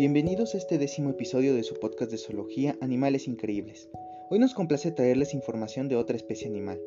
Bienvenidos 0.00 0.54
a 0.54 0.56
este 0.56 0.78
décimo 0.78 1.10
episodio 1.10 1.54
de 1.54 1.62
su 1.62 1.74
podcast 1.74 2.10
de 2.10 2.16
zoología 2.16 2.74
Animales 2.80 3.28
Increíbles. 3.28 3.90
Hoy 4.30 4.38
nos 4.38 4.54
complace 4.54 4.92
traerles 4.92 5.34
información 5.34 5.90
de 5.90 5.96
otra 5.96 6.16
especie 6.16 6.48
animal, 6.48 6.80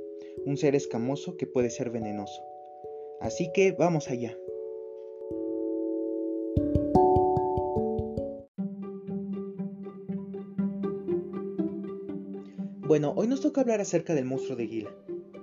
un 0.48 0.58
ser 0.58 0.74
escamoso 0.74 1.38
que 1.38 1.46
puede 1.46 1.70
ser 1.70 1.92
venenoso. 1.92 2.42
Así 3.22 3.52
que 3.54 3.72
vamos 3.74 4.10
allá. 4.10 4.36
Bueno, 12.80 13.14
hoy 13.16 13.28
nos 13.28 13.42
toca 13.42 13.62
hablar 13.62 13.80
acerca 13.80 14.16
del 14.16 14.26
monstruo 14.26 14.58
de 14.58 14.66
Gila. 14.66 14.96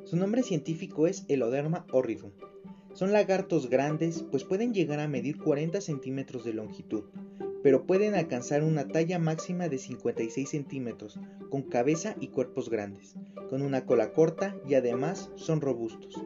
Su 0.02 0.16
nombre 0.16 0.43
científico 0.43 1.07
es 1.07 1.24
Eloderma 1.29 1.87
horridum. 1.93 2.32
Son 2.95 3.12
lagartos 3.12 3.71
grandes, 3.71 4.24
pues 4.29 4.43
pueden 4.43 4.74
llegar 4.74 4.98
a 4.98 5.07
medir 5.07 5.38
40 5.38 5.80
centímetros 5.80 6.45
de 6.45 6.55
longitud, 6.55 7.05
pero 7.62 7.87
pueden 7.87 8.14
alcanzar 8.14 8.62
una 8.62 8.88
talla 8.88 9.19
máxima 9.19 9.68
de 9.68 9.78
56 9.78 10.48
centímetros, 10.48 11.18
con 11.51 11.62
cabeza 11.62 12.14
y 12.20 12.28
cuerpos 12.28 12.70
grandes, 12.70 13.14
con 13.48 13.62
una 13.62 13.84
cola 13.84 14.12
corta 14.12 14.56
y 14.66 14.74
además 14.74 15.30
son 15.37 15.60
robustos. 15.60 16.23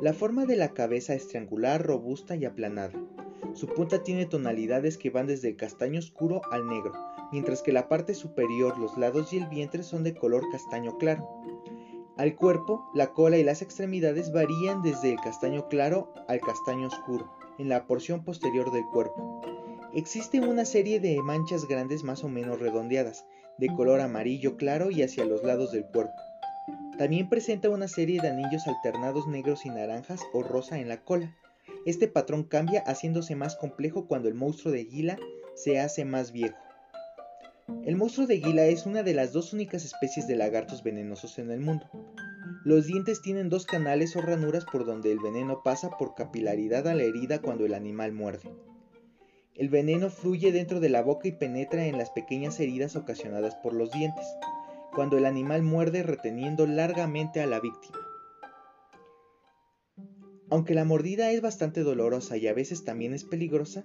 La 0.00 0.14
forma 0.14 0.46
de 0.46 0.56
la 0.56 0.72
cabeza 0.74 1.14
es 1.14 1.28
triangular, 1.28 1.84
robusta 1.84 2.36
y 2.36 2.44
aplanada. 2.44 2.92
Su 3.54 3.66
punta 3.66 4.02
tiene 4.02 4.26
tonalidades 4.26 4.96
que 4.96 5.10
van 5.10 5.26
desde 5.26 5.48
el 5.48 5.56
castaño 5.56 5.98
oscuro 5.98 6.40
al 6.52 6.66
negro, 6.66 6.92
mientras 7.32 7.62
que 7.62 7.72
la 7.72 7.88
parte 7.88 8.14
superior, 8.14 8.78
los 8.78 8.96
lados 8.96 9.32
y 9.32 9.38
el 9.38 9.48
vientre 9.48 9.82
son 9.82 10.04
de 10.04 10.14
color 10.14 10.44
castaño 10.52 10.96
claro. 10.98 11.28
Al 12.16 12.36
cuerpo, 12.36 12.88
la 12.94 13.12
cola 13.12 13.38
y 13.38 13.44
las 13.44 13.62
extremidades 13.62 14.32
varían 14.32 14.82
desde 14.82 15.12
el 15.12 15.20
castaño 15.20 15.68
claro 15.68 16.12
al 16.28 16.40
castaño 16.40 16.88
oscuro, 16.88 17.32
en 17.58 17.68
la 17.68 17.86
porción 17.86 18.24
posterior 18.24 18.70
del 18.72 18.84
cuerpo. 18.92 19.40
Existe 19.94 20.40
una 20.40 20.66
serie 20.66 21.00
de 21.00 21.20
manchas 21.22 21.66
grandes 21.66 22.04
más 22.04 22.22
o 22.22 22.28
menos 22.28 22.60
redondeadas, 22.60 23.24
de 23.56 23.68
color 23.68 24.00
amarillo 24.00 24.56
claro 24.58 24.90
y 24.90 25.02
hacia 25.02 25.24
los 25.24 25.42
lados 25.42 25.72
del 25.72 25.86
cuerpo. 25.86 26.12
También 26.98 27.30
presenta 27.30 27.70
una 27.70 27.88
serie 27.88 28.20
de 28.20 28.28
anillos 28.28 28.66
alternados 28.66 29.26
negros 29.26 29.64
y 29.64 29.70
naranjas 29.70 30.20
o 30.34 30.42
rosa 30.42 30.78
en 30.78 30.88
la 30.88 31.02
cola. 31.02 31.34
Este 31.86 32.06
patrón 32.06 32.44
cambia 32.44 32.82
haciéndose 32.86 33.34
más 33.34 33.56
complejo 33.56 34.06
cuando 34.06 34.28
el 34.28 34.34
monstruo 34.34 34.72
de 34.72 34.84
Gila 34.84 35.18
se 35.54 35.80
hace 35.80 36.04
más 36.04 36.32
viejo. 36.32 36.58
El 37.86 37.96
monstruo 37.96 38.26
de 38.26 38.40
Gila 38.40 38.66
es 38.66 38.84
una 38.84 39.02
de 39.02 39.14
las 39.14 39.32
dos 39.32 39.54
únicas 39.54 39.86
especies 39.86 40.26
de 40.26 40.36
lagartos 40.36 40.82
venenosos 40.82 41.38
en 41.38 41.50
el 41.50 41.60
mundo. 41.60 41.86
Los 42.64 42.86
dientes 42.86 43.22
tienen 43.22 43.48
dos 43.48 43.64
canales 43.64 44.16
o 44.16 44.20
ranuras 44.20 44.66
por 44.66 44.84
donde 44.84 45.12
el 45.12 45.18
veneno 45.18 45.62
pasa 45.62 45.90
por 45.96 46.14
capilaridad 46.14 46.86
a 46.88 46.94
la 46.94 47.04
herida 47.04 47.40
cuando 47.40 47.64
el 47.64 47.72
animal 47.72 48.12
muerde. 48.12 48.50
El 49.58 49.70
veneno 49.70 50.08
fluye 50.08 50.52
dentro 50.52 50.78
de 50.78 50.88
la 50.88 51.02
boca 51.02 51.26
y 51.26 51.32
penetra 51.32 51.84
en 51.86 51.98
las 51.98 52.10
pequeñas 52.10 52.60
heridas 52.60 52.94
ocasionadas 52.94 53.56
por 53.56 53.72
los 53.72 53.90
dientes, 53.90 54.24
cuando 54.94 55.18
el 55.18 55.26
animal 55.26 55.62
muerde 55.62 56.04
reteniendo 56.04 56.64
largamente 56.68 57.40
a 57.40 57.46
la 57.46 57.58
víctima. 57.58 57.98
Aunque 60.48 60.74
la 60.74 60.84
mordida 60.84 61.32
es 61.32 61.42
bastante 61.42 61.82
dolorosa 61.82 62.36
y 62.36 62.46
a 62.46 62.54
veces 62.54 62.84
también 62.84 63.12
es 63.14 63.24
peligrosa, 63.24 63.84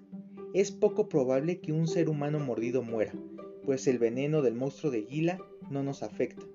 es 0.54 0.72
poco 0.72 1.10
probable 1.10 1.60
que 1.60 1.74
un 1.74 1.88
ser 1.88 2.08
humano 2.08 2.40
mordido 2.40 2.84
muera, 2.84 3.14
pues 3.66 3.88
el 3.88 3.98
veneno 3.98 4.44
del 4.44 4.54
monstruo 4.54 4.92
de 4.92 5.02
Gila 5.02 5.40
no 5.72 5.82
nos 5.82 6.04
afecta. 6.04 6.46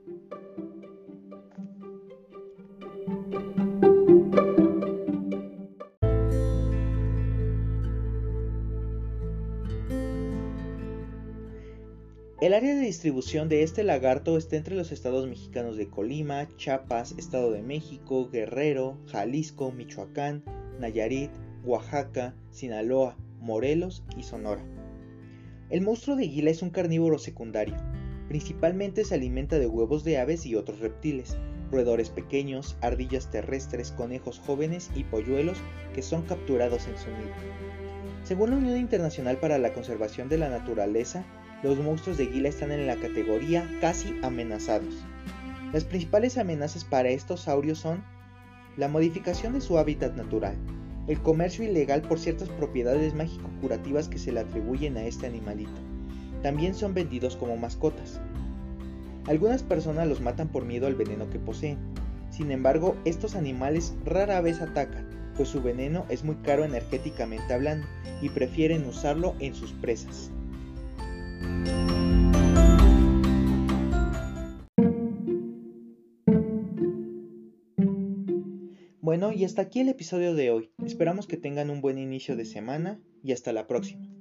El 12.41 12.55
área 12.55 12.73
de 12.73 12.83
distribución 12.83 13.49
de 13.49 13.65
este 13.65 13.83
lagarto 13.83 14.37
está 14.37 14.55
entre 14.55 14.77
los 14.77 14.93
estados 14.93 15.27
mexicanos 15.27 15.77
de 15.77 15.89
Colima, 15.89 16.47
Chiapas, 16.57 17.17
Estado 17.19 17.51
de 17.51 17.63
México, 17.65 18.31
Guerrero, 18.31 18.97
Jalisco, 19.09 19.73
Michoacán, 19.73 20.45
Nayarit, 20.79 21.33
Oaxaca, 21.65 22.37
Sinaloa, 22.53 23.17
Morelos 23.41 24.05
y 24.17 24.23
Sonora. 24.23 24.65
El 25.69 25.81
monstruo 25.81 26.15
de 26.15 26.29
Gila 26.29 26.51
es 26.51 26.63
un 26.63 26.71
carnívoro 26.71 27.19
secundario. 27.19 27.75
Principalmente 28.29 29.05
se 29.05 29.17
alimenta 29.17 29.59
de 29.59 29.67
huevos 29.67 30.05
de 30.05 30.19
aves 30.19 30.47
y 30.47 30.55
otros 30.55 30.79
reptiles, 30.79 31.37
roedores 31.73 32.09
pequeños, 32.09 32.77
ardillas 32.81 33.33
terrestres, 33.33 33.91
conejos 33.91 34.39
jóvenes 34.39 34.93
y 34.95 35.03
polluelos 35.03 35.59
que 35.93 36.03
son 36.03 36.23
capturados 36.23 36.87
en 36.87 36.99
su 36.99 37.09
nido. 37.09 37.35
Según 38.23 38.51
la 38.51 38.59
Unión 38.59 38.79
Internacional 38.79 39.39
para 39.39 39.59
la 39.59 39.73
Conservación 39.73 40.29
de 40.29 40.39
la 40.39 40.49
Naturaleza, 40.51 41.27
los 41.63 41.79
monstruos 41.79 42.19
de 42.19 42.27
Gila 42.27 42.49
están 42.49 42.71
en 42.71 42.87
la 42.87 42.97
categoría 42.97 43.69
casi 43.81 44.15
amenazados. 44.23 44.95
Las 45.73 45.85
principales 45.85 46.39
amenazas 46.39 46.85
para 46.85 47.09
estos 47.09 47.41
saurios 47.43 47.79
son 47.79 48.03
la 48.77 48.89
modificación 48.89 49.55
de 49.55 49.61
su 49.61 49.77
hábitat 49.77 50.15
natural, 50.15 50.55
el 51.09 51.21
comercio 51.21 51.65
ilegal 51.65 52.03
por 52.03 52.19
ciertas 52.19 52.49
propiedades 52.49 53.15
mágico-curativas 53.15 54.09
que 54.09 54.19
se 54.19 54.31
le 54.31 54.41
atribuyen 54.41 54.97
a 54.97 55.05
este 55.05 55.27
animalito. 55.27 55.81
También 56.43 56.75
son 56.75 56.95
vendidos 56.95 57.35
como 57.35 57.57
mascotas. 57.57 58.21
Algunas 59.27 59.63
personas 59.63 60.07
los 60.07 60.21
matan 60.21 60.49
por 60.49 60.65
miedo 60.65 60.87
al 60.87 60.95
veneno 60.95 61.29
que 61.29 61.41
poseen. 61.41 61.77
Sin 62.31 62.53
embargo, 62.53 62.95
estos 63.05 63.35
animales 63.35 63.95
rara 64.05 64.41
vez 64.41 64.61
atacan, 64.61 65.09
pues 65.37 65.49
su 65.49 65.61
veneno 65.61 66.05
es 66.09 66.25
muy 66.25 66.37
caro 66.37 66.65
energéticamente 66.65 67.53
hablando 67.53 67.87
y 68.23 68.29
prefieren 68.29 68.87
usarlo 68.87 69.35
en 69.41 69.55
sus 69.55 69.73
presas. 69.73 70.31
Bueno, 79.01 79.33
y 79.33 79.45
hasta 79.45 79.63
aquí 79.63 79.81
el 79.81 79.89
episodio 79.89 80.35
de 80.35 80.51
hoy. 80.51 80.71
Esperamos 80.85 81.27
que 81.27 81.39
tengan 81.39 81.71
un 81.71 81.81
buen 81.81 81.97
inicio 81.97 82.37
de 82.37 82.45
semana 82.45 83.01
y 83.25 83.33
hasta 83.33 83.55
la 83.55 83.67
próxima. 83.67 84.18